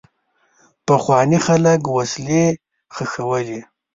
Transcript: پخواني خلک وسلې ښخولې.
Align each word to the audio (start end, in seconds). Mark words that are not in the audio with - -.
پخواني 0.85 1.39
خلک 1.45 1.81
وسلې 1.97 2.43
ښخولې. 2.95 3.59